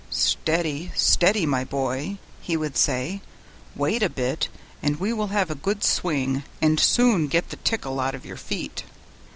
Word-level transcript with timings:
"Steady, 0.09 0.91
steady, 0.95 1.45
my 1.45 1.63
boy," 1.63 2.17
he 2.41 2.57
would 2.57 2.75
say; 2.75 3.21
"wait 3.75 4.01
a 4.01 4.09
bit, 4.09 4.49
and 4.81 4.99
we 4.99 5.13
will 5.13 5.27
have 5.27 5.51
a 5.51 5.53
good 5.53 5.83
swing, 5.83 6.41
and 6.59 6.79
soon 6.79 7.27
get 7.27 7.49
the 7.49 7.57
tickle 7.57 7.99
out 7.99 8.15
of 8.15 8.25
your 8.25 8.35
feet." 8.37 8.83